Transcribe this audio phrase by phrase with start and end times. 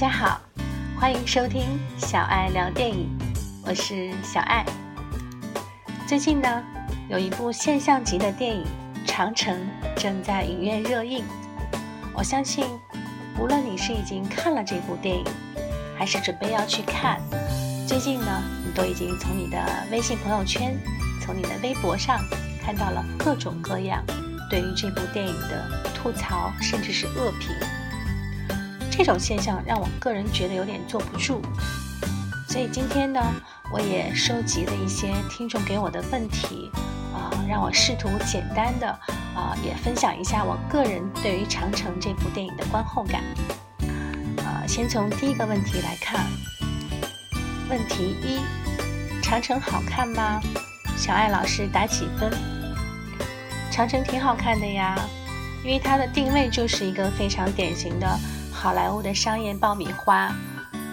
[0.00, 0.40] 大家好，
[0.96, 3.10] 欢迎收听小爱聊电影，
[3.66, 4.64] 我是小爱。
[6.06, 6.62] 最近呢，
[7.10, 8.64] 有一部现象级的电影
[9.08, 9.58] 《长城》
[10.00, 11.24] 正在影院热映。
[12.14, 12.64] 我相信，
[13.40, 15.24] 无论你是已经看了这部电影，
[15.98, 17.20] 还是准备要去看，
[17.84, 19.58] 最近呢，你都已经从你的
[19.90, 20.78] 微信朋友圈、
[21.20, 22.24] 从你的微博上
[22.62, 24.00] 看到了各种各样
[24.48, 27.50] 对于这部电影的吐槽，甚至是恶评。
[28.98, 31.40] 这种现象让我个人觉得有点坐不住，
[32.48, 33.20] 所以今天呢，
[33.72, 36.68] 我也收集了一些听众给我的问题，
[37.14, 38.88] 啊，让我试图简单的
[39.36, 43.22] 啊，也分享一下我个人对于《长城》这部电影的观后感。
[44.38, 46.26] 啊，先从第一个问题来看，
[47.70, 48.40] 问题一：
[49.22, 50.40] 长城好看吗？
[50.96, 52.32] 小爱老师打几分？
[53.70, 54.98] 长城挺好看的呀，
[55.64, 58.18] 因为它的定位就是一个非常典型的。
[58.60, 60.34] 好莱坞的商业爆米花，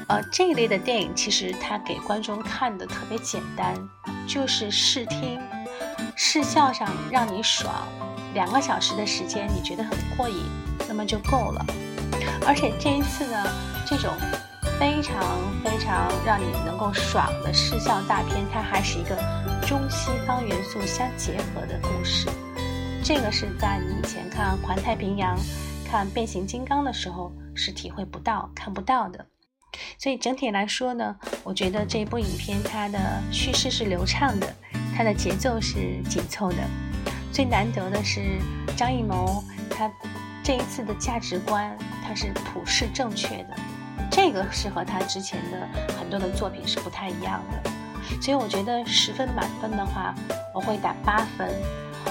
[0.08, 3.76] 呃，这一类的电影其实它给观众看的特别简单，
[4.28, 5.42] 就是视听、
[6.16, 7.74] 视效上让你爽，
[8.36, 10.44] 两个小时的时间你觉得很过瘾，
[10.88, 11.66] 那么就够了。
[12.46, 13.44] 而且这一次呢，
[13.84, 14.14] 这种
[14.80, 15.26] 非常
[15.64, 19.18] 非常让你能够爽的视效大片，它还是一个
[19.66, 22.30] 中西方元素相结合的故事。
[23.04, 25.36] 这个是在你以前看《环太平洋》、
[25.90, 27.34] 看《变形金刚》的时候。
[27.56, 29.26] 是体会不到、看不到的，
[29.98, 33.00] 所以整体来说呢，我觉得这部影片它的
[33.32, 34.56] 叙事是流畅的，
[34.96, 36.58] 它的节奏是紧凑的。
[37.32, 38.40] 最难得的是
[38.78, 39.92] 张艺谋，他
[40.44, 43.56] 这一次的价值观他是普世正确的，
[44.10, 45.68] 这个是和他之前的
[45.98, 47.72] 很多的作品是不太一样的。
[48.22, 50.16] 所以我觉得十分满分的话，
[50.54, 51.50] 我会打八分。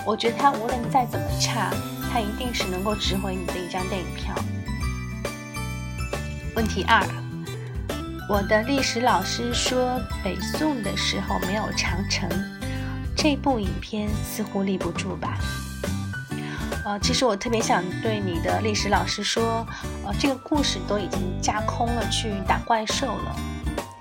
[0.04, 1.70] 我觉得他无论再怎么差，
[2.12, 4.34] 他一定是能够值回你的一张电影票。
[6.56, 7.04] 问题二，
[8.28, 12.28] 我的历史老师说北宋的时候没有长城，
[13.16, 15.36] 这部影片似乎立不住吧？
[16.84, 19.66] 呃，其实我特别想对你的历史老师说，
[20.04, 23.36] 呃，这个故事都已经架空了去打怪兽了，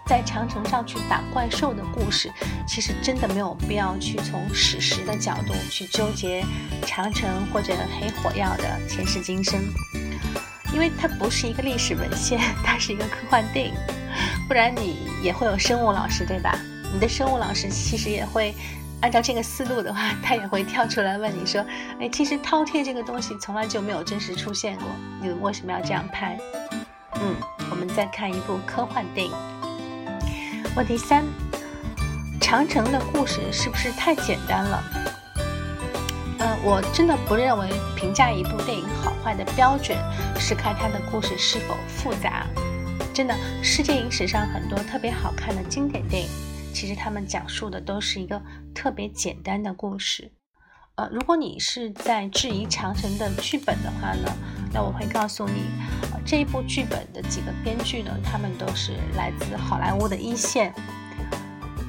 [0.06, 2.32] 在长城上去打怪兽的故事，
[2.68, 6.46] 其实真的没有必要去从史实的角度去纠结
[6.86, 9.60] 长城或者黑火药的前世今生。
[10.74, 13.74] 因为它不是一个历史文献， 它是一个科幻电影，
[14.48, 16.58] 不然你也会有生物老师对吧？
[16.94, 18.54] 你的生物老师其实也会
[19.02, 21.64] 按照这个思路的话， 他也会跳出来问你说
[22.00, 24.88] ：“哎，其实饕餮这个东西从来就没有真实出现过，
[25.22, 26.38] 你为什么要这样拍？”
[27.22, 27.36] 嗯，
[27.70, 29.34] 我们再看一部科幻电影。
[30.76, 31.24] 问题三：
[32.42, 34.84] 长城的故事是不是太简单了？
[36.66, 39.98] 我真的不认为评价一部电影好坏的标准
[40.40, 42.48] 是看它的故事是否复杂。
[43.14, 46.30] 真的，世界影史上很多特别好看的经典电影，
[46.74, 48.42] 其实他们讲述的都是一个
[48.74, 50.32] 特别简单的故事。
[50.96, 54.32] 呃，如果你是在质疑长城的剧本的话呢，
[54.72, 55.66] 那我会告诉你，
[56.26, 60.74] 这一部剧本的几个编剧呢，他们都是来自好莱坞的一线。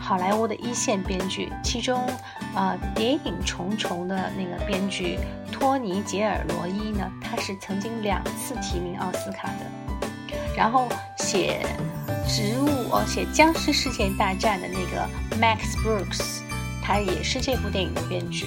[0.01, 2.07] 好莱坞的一线编剧，其中，
[2.55, 5.19] 呃，《谍影重重》的那个编剧
[5.51, 10.37] 托尼·杰尔罗伊呢，他是曾经两次提名奥斯卡的。
[10.57, 10.89] 然后
[11.19, 11.67] 写
[12.29, 15.09] 《植物》哦，写《僵尸世界大战》的那个
[15.41, 16.41] Max Brooks，
[16.83, 18.47] 他也是这部电影的编剧。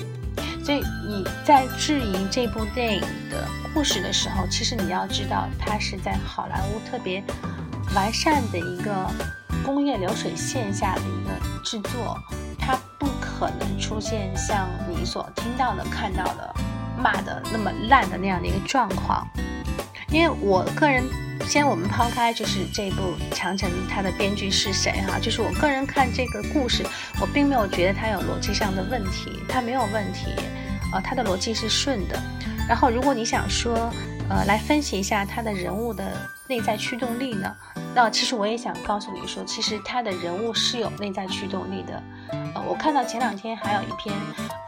[0.64, 7.24] 所以你在质疑这部电影的故事的时候，其实你要知道，它是在好莱坞特别
[7.94, 8.92] 完善的一个。
[9.66, 12.18] 工业流水线下的一个制作，
[12.58, 13.06] 它不
[13.38, 16.56] 可能出现像你所听到的、看到的
[16.98, 19.28] 骂的那么烂的那样的一个状况。
[20.10, 21.04] 因为我个人，
[21.46, 23.02] 先我们抛开就是这部
[23.36, 26.86] 《长城》它的编剧是谁哈，就是我个人看这个故事，
[27.20, 30.34] 我并没有觉得它有逻辑上的问题，它没有问题，
[30.94, 32.18] 呃，它的逻辑是顺的。
[32.68, 33.92] 然后，如果你想说，
[34.30, 36.04] 呃，来分析一下他的人物的
[36.50, 37.56] 内在驱动力呢？
[37.96, 42.04] 那其实我也想告诉你说，其实他的人物是有内在驱动力的。
[42.66, 44.16] 我看到前两天还有一篇，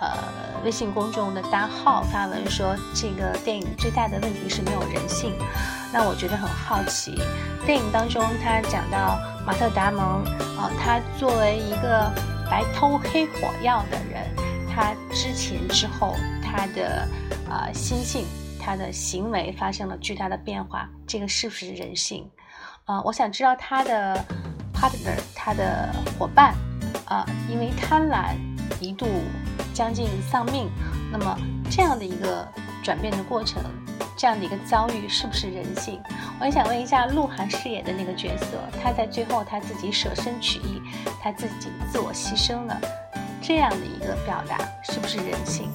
[0.02, 0.18] 呃，
[0.64, 5.34] 微信公众的大号发文说，这个电影最大的问题是没有人性。
[5.92, 7.16] 那我觉得很好奇，
[7.66, 10.24] 电影当中他讲到马特·达蒙，
[10.58, 12.12] 啊，他作为一个
[12.50, 14.28] 白偷黑火药的人，
[14.74, 17.08] 他之前之后他的
[17.50, 18.26] 啊心性。
[18.62, 22.30] 他的行为发生了巨大的变化，这个是不是人性？
[22.84, 24.24] 啊，我想知道他的
[24.76, 25.90] partner，他的
[26.20, 26.54] 伙伴，
[27.10, 28.36] 啊，因为贪婪
[28.80, 29.08] 一度
[29.74, 30.70] 将近丧命，
[31.12, 31.38] 那么
[31.70, 32.48] 这样的一个
[32.84, 33.64] 转变的过程，
[34.16, 36.00] 这样的一个遭遇是不是人性？
[36.40, 38.46] 我也想问一下鹿晗饰演的那个角色，
[38.82, 40.82] 他在最后他自己舍身取义，
[41.22, 42.80] 他自己自我牺牲了，
[43.42, 45.68] 这样的一个表达是不是人性？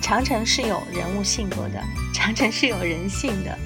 [0.00, 1.80] 长城是有人物性格的，
[2.14, 3.58] 长城是有人性的，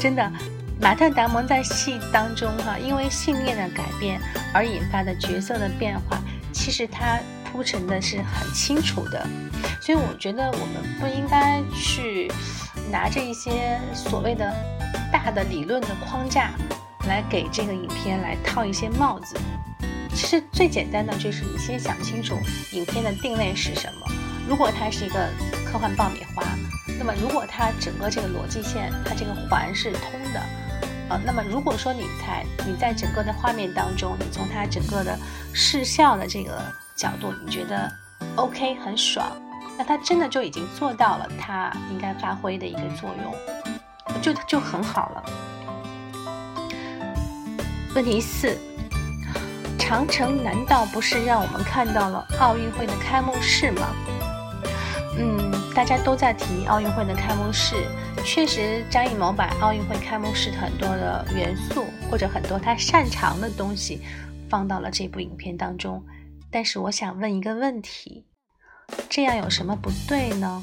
[0.00, 0.32] 真的。
[0.80, 4.20] 马特·达蒙在戏当中哈，因为信念的改变
[4.54, 6.22] 而引发的角色的变化，
[6.52, 9.26] 其实他铺陈的是很清楚的。
[9.82, 12.30] 所以我觉得我们不应该去
[12.92, 14.54] 拿着一些所谓的
[15.12, 16.52] 大的理论的框架
[17.08, 19.36] 来给这个影片来套一些帽子。
[20.14, 22.38] 其实最简单的就是你先想清楚
[22.72, 24.06] 影片的定位是什么。
[24.48, 25.28] 如果它是一个
[25.66, 26.44] 科幻爆米花，
[26.98, 30.40] 那么如果它整个这个逻辑线它这个环是通的。
[31.08, 35.18] 呃，那么如果说你在你在整个的画面当中，你从它整个的
[35.54, 36.60] 视效的这个
[36.94, 37.90] 角度，你觉得
[38.36, 39.26] OK 很爽，
[39.78, 45.24] 那它真的就已经做到了它应该发挥的一个作用，就就很好了。
[47.94, 48.56] 问题四，
[49.78, 53.88] 长城难道不是让我们看到了奥运会的开幕式吗？
[55.18, 57.76] 嗯，大家都在提奥运会的开幕式。
[58.24, 64.00] 确实，张艺谋把奥运会开幕式很多的元素或者很多他擅长的东西
[64.50, 66.04] 放到了这部影片当中。
[66.50, 68.26] 但是，我想问一个问题：
[69.08, 70.60] 这样有什么不对呢？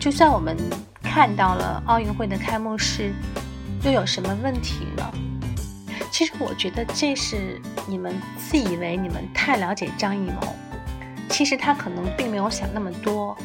[0.00, 0.56] 就算我们
[1.00, 3.12] 看到了奥运会的开幕式，
[3.84, 5.08] 又有什么问题呢？
[6.10, 10.56] 其实，我觉得这是你们自以为你们太了解张艺谋，
[11.28, 13.38] 其实他可能并没有想那么多，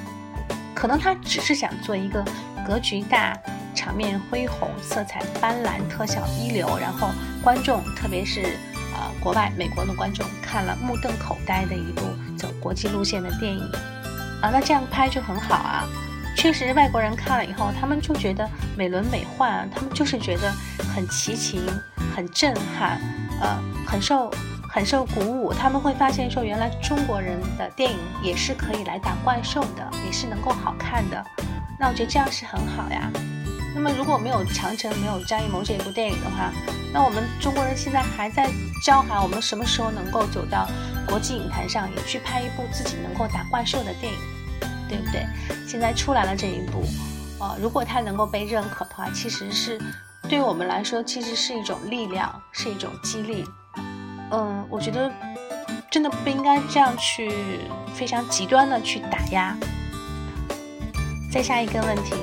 [0.77, 2.23] 可能他只是想做一个。
[2.67, 3.33] 格局大，
[3.73, 8.41] 场面恢宏，色彩斑斓，特效一流，然后观众，特别是
[8.93, 12.01] 呃国外美国的观众，看了目瞪口呆的一部
[12.37, 13.63] 走国际路线的电影
[14.41, 15.87] 啊，那这样拍就很好啊。
[16.35, 18.45] 确实，外国人看了以后，他们就觉得
[18.77, 20.51] 美轮美奂，他们就是觉得
[20.93, 21.61] 很奇情，
[22.13, 22.99] 很震撼，
[23.39, 23.57] 呃，
[23.87, 24.29] 很受
[24.77, 25.51] 很受鼓舞。
[25.51, 31.25] 他们会发现说，原来中国人的电影也是可以来打怪兽的，也是能够好看的。
[31.79, 33.11] 那我觉得这样是很好呀。
[33.73, 36.51] 那么如果没有长城，没有张艺谋这一部电影的话，
[36.93, 38.51] 那我们中国人现在还在
[38.85, 40.67] 教喊我们什么时候能够走到
[41.07, 44.19] 国际影坛上，也去拍一部自己能够打怪兽的电影，
[44.87, 45.25] 对不对？
[45.67, 46.83] 现在出来了这一部，
[47.39, 49.81] 呃，如果它能够被认可的话，其实是
[50.29, 53.43] 对我们来说，其实是一种力量，是一种激励。
[54.31, 55.11] 嗯，我觉得
[55.89, 57.31] 真的不应该这样去
[57.93, 59.55] 非常极端的去打压。
[61.31, 62.15] 再下一个问题，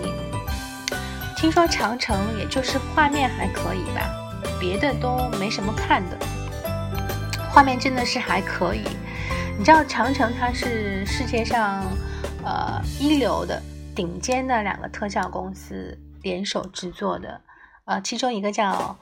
[1.36, 4.08] 听说长城也就是画面还可以吧，
[4.58, 6.18] 别的都没什么看的。
[7.50, 8.82] 画面真的是还可以，
[9.56, 11.84] 你知道长城它是世界上
[12.44, 13.62] 呃一流的
[13.94, 17.40] 顶尖的两个特效公司联手制作的，
[17.84, 18.98] 呃，其中一个叫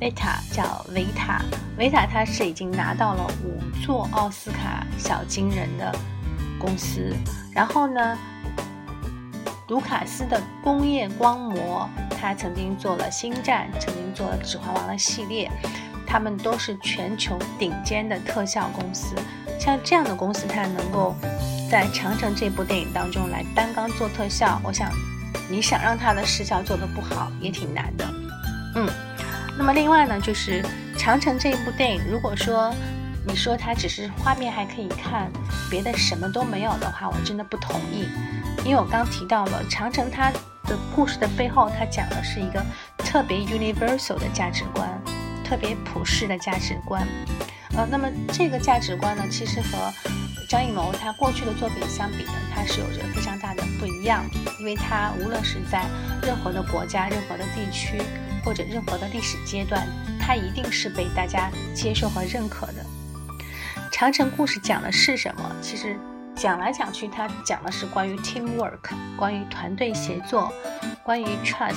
[0.00, 1.40] 维塔，叫维塔，
[1.78, 5.94] 维塔它是已经拿到了五座奥斯卡小金人的
[6.58, 7.14] 公司，
[7.52, 8.18] 然后呢？
[9.68, 11.90] 卢卡斯的工业光魔，
[12.20, 15.50] 他曾经做了《星战》，曾经做了《指环王》的系列，
[16.06, 19.16] 他们都是全球顶尖的特效公司。
[19.58, 21.16] 像这样的公司，它能够
[21.68, 24.88] 在《长城》这部电影当中来单刚做特效，我想
[25.50, 28.04] 你想让它的视效做得不好也挺难的。
[28.76, 28.88] 嗯，
[29.58, 30.62] 那么另外呢，就是
[30.98, 32.72] 《长城》这一部电影，如果说
[33.26, 35.30] 你说它只是画面还可以看，
[35.70, 38.06] 别的什么都没有的话，我真的不同意。
[38.64, 40.30] 因为我刚提到了长城，它
[40.64, 42.62] 的故事的背后，它讲的是一个
[42.98, 44.88] 特别 universal 的价值观，
[45.42, 47.06] 特别普世的价值观。
[47.76, 49.92] 呃，那么这个价值观呢，其实和
[50.48, 54.24] 张艺谋他过去的作品相比呢，它是有着非常大的不一样。
[54.60, 55.84] 因为他无论是在
[56.22, 58.00] 任何的国家、任何的地区
[58.46, 59.86] 或者任何的历史阶段，
[60.20, 62.74] 它一定是被大家接受和认可的。
[63.90, 65.50] 长城故事讲的是什么？
[65.60, 65.96] 其实。
[66.36, 70.52] 讲来讲去，它讲的是关于 teamwork，关于团队协作，
[71.02, 71.76] 关于 trust，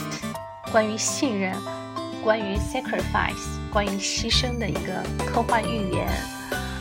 [0.69, 1.55] 关于信任，
[2.21, 6.05] 关于 sacrifice，关于牺牲的一个科幻寓言。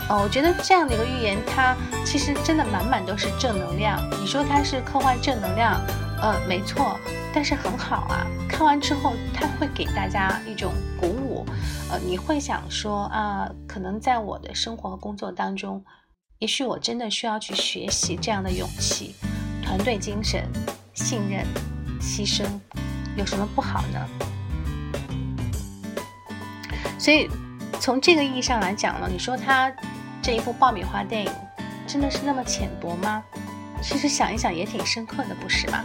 [0.09, 3.97] 哦，我觉得这样的一个寓言，它其实真的满满都是正能量。
[4.21, 5.81] 你说它是科幻正能量，
[6.21, 6.99] 呃，没错，
[7.33, 8.27] 但是很好啊。
[8.49, 11.47] 看完之后，它会给大家一种鼓舞。
[11.91, 15.85] 呃，你会想说啊，可能在我的生活和工作当中。
[16.41, 19.15] 也许我真的需要去学习这样的勇气、
[19.63, 20.49] 团队精神、
[20.95, 21.45] 信任、
[22.01, 22.45] 牺牲，
[23.17, 24.09] 有什么不好呢？
[26.99, 27.29] 所以
[27.81, 29.73] 从这个意义上来讲呢，你说他
[30.23, 31.33] 这一部爆米花电影
[31.87, 33.23] 真的是那么浅薄吗？
[33.81, 35.85] 其实想一想也挺深刻的，不是吗？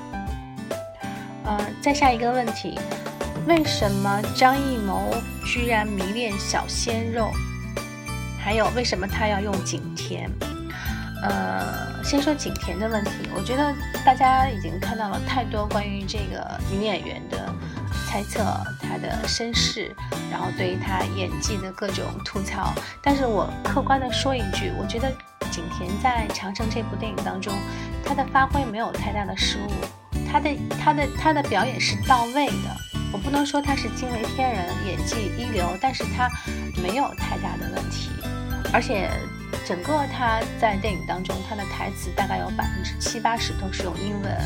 [1.46, 2.80] 呃，再下一个问题，
[3.46, 5.14] 为什么张艺谋
[5.46, 7.32] 居然迷恋小鲜肉？
[8.40, 10.30] 还有为什么他要用景甜？
[11.22, 13.74] 呃，先说景甜的问题，我觉得
[14.06, 17.54] 大家已经看到了太多关于这个女演员的
[18.06, 18.44] 猜测，
[18.82, 19.96] 她的身世，
[20.30, 22.74] 然后对于她演技的各种吐槽。
[23.02, 25.10] 但是我客观的说一句，我觉得
[25.50, 27.54] 景甜在《长城》这部电影当中，
[28.04, 29.70] 她的发挥没有太大的失误，
[30.34, 30.50] 她的
[30.80, 32.76] 她的她的表演是到位的。
[33.14, 36.28] 我不能说她是惊为天人，演技一流，但是她
[36.82, 38.10] 没有太大的问题，
[38.74, 39.10] 而且。
[39.68, 44.38] 整个他在电影当中，他的台词大概有百分之七八十都是用英文。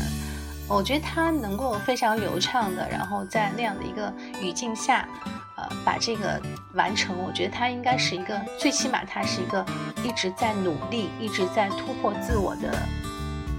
[0.68, 5.08] 我觉得他能够非常流畅的，然后在那样的一个语境下，
[5.56, 6.40] 呃，把这个
[6.74, 7.16] 完成。
[7.18, 9.64] 我觉得他应该是一个，最起码他是一个
[10.04, 12.78] 一直在努力、一直在突破自我的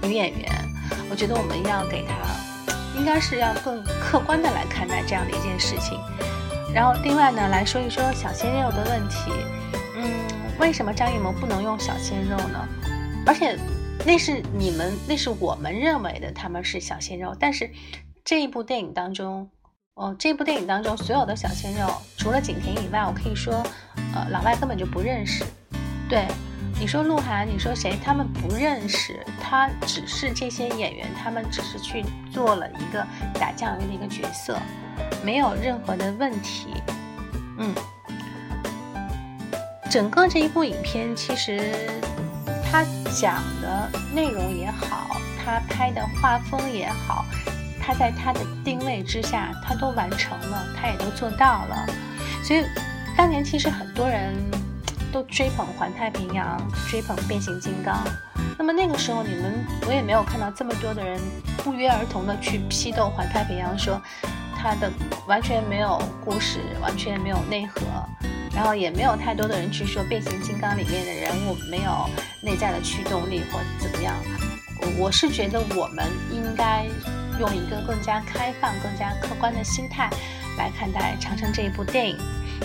[0.02, 0.69] 女演员。
[1.10, 2.14] 我觉得我们要给他，
[2.98, 5.98] 应该是要更客观的来看待这样的一件事情。
[6.74, 9.32] 然后另外呢，来说一说小鲜肉的问题，
[9.96, 10.30] 嗯。
[10.60, 12.68] 为什么张艺谋不能用小鲜肉呢？
[13.26, 13.58] 而且
[14.04, 17.34] 那是你们，那是我们认为的他们是小鲜肉。
[17.40, 17.70] 但是
[18.26, 19.48] 这一部电影当中，
[19.94, 23.54] 哦，这部电影当中所有的小鲜肉，除了景甜以外，我可以说，
[24.14, 25.46] 呃，老外根本就不认识。
[26.10, 26.26] 对，
[26.80, 29.22] 你说鹿晗，你说谁，他们不认识。
[29.38, 34.58] 他只是这些演员，他们只是去做了一个打酱油的一个角色，
[35.22, 36.82] 没有任何的问题。
[37.58, 37.74] 嗯。
[39.90, 42.00] 整个这一部影片，其实
[42.64, 42.82] 他
[43.12, 47.26] 讲的内容也好，他拍的画风也好，
[47.78, 51.86] 他在他的定位之下，他都完成了，他也都做到了。
[52.42, 52.64] 所以
[53.18, 54.34] 当年其实很多人
[55.12, 57.94] 都追捧《环太平洋》，追捧《变形金刚》。
[58.58, 61.20] 那么那个时候，你们我也没有看到这么多的人
[61.64, 64.00] 不约而同的去批斗《环太平洋》，说
[64.56, 64.90] 它的
[65.26, 67.80] 完全没有故事，完全没有内核。
[68.52, 72.10] 然后也没有太多的人去说变形金刚里面的人物没有
[72.42, 74.14] 内在的驱动力或怎么样。
[74.82, 76.84] 我我是觉得我们应该
[77.38, 80.10] 用一个更加开放、更加客观的心态
[80.58, 82.18] 来看待《长城》这一部电影。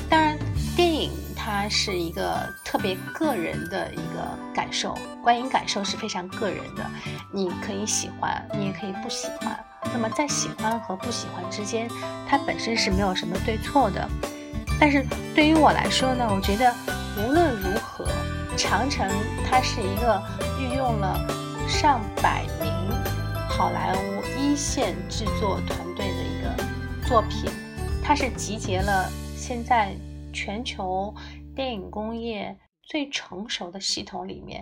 [0.10, 0.36] 当然，
[0.76, 1.12] 电影
[1.46, 6.84] 它是一个特别个人的一个感受，观影感受是非常个人的。
[7.32, 9.56] 你可以喜欢，你也可以不喜欢。
[9.94, 11.88] 那么在喜欢和不喜欢之间，
[12.28, 14.10] 它本身是没有什么对错的。
[14.80, 16.74] 但是对于我来说呢，我觉得
[17.16, 18.06] 无论如何，
[18.58, 19.08] 《长城》
[19.48, 20.20] 它是一个
[20.60, 21.16] 运用了
[21.70, 22.72] 上百名
[23.48, 27.52] 好莱坞一线制作团队的一个作品，
[28.04, 29.96] 它是集结了现在
[30.36, 31.16] 全球
[31.56, 34.62] 电影工业最成熟的系统里面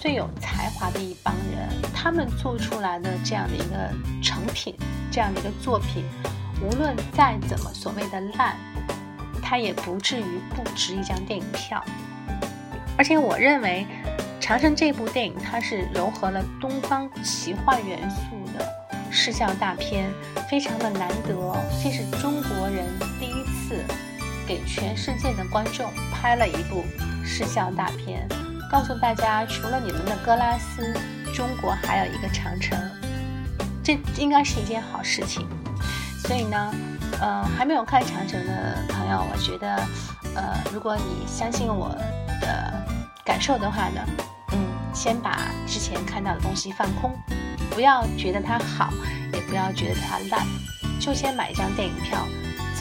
[0.00, 3.88] 最有才华的一帮人，他们做出来的这样的一个
[4.20, 4.74] 成品，
[5.12, 6.04] 这样的一个作品，
[6.60, 8.56] 无论再怎么所谓的烂。
[9.40, 11.84] 它也不至于不值一张电影票，
[12.96, 13.86] 而且我认为
[14.40, 18.66] 《长城》这部电影它是融合了东方奇幻元素的
[19.10, 20.10] 视效大片，
[20.50, 21.54] 非常的难得。
[21.82, 22.86] 这是中国人
[23.20, 23.84] 第一次
[24.46, 26.84] 给全世界的观众拍了一部
[27.24, 28.28] 视效大片，
[28.70, 30.94] 告诉大家除了你们的哥拉斯，
[31.34, 32.78] 中国还有一个长城，
[33.82, 35.46] 这应该是一件好事情。
[36.18, 36.74] 所以呢。
[37.20, 39.76] 呃，还没有看长城的朋友，我觉得，
[40.34, 41.90] 呃，如果你相信我
[42.40, 42.72] 的
[43.22, 44.00] 感受的话呢，
[44.52, 44.58] 嗯，
[44.92, 47.12] 先把之前看到的东西放空，
[47.70, 48.92] 不要觉得它好，
[49.32, 50.44] 也不要觉得它烂，
[50.98, 52.26] 就先买一张电影票，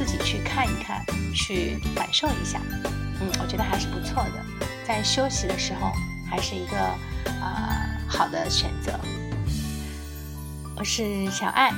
[0.03, 2.59] 自己去看一看，去感受一下，
[3.19, 5.91] 嗯，我觉得还是不错的，在休息的时候，
[6.27, 6.75] 还是一个
[7.39, 8.99] 啊好的选择。
[10.75, 11.71] 我是小爱。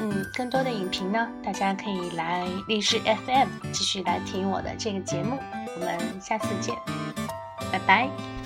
[0.00, 5.38] 嗯，更多的影评呢，大家可以来励志 FM 继续来听我的这个节目。
[5.76, 6.74] 我们下次见，
[7.70, 8.37] 拜拜。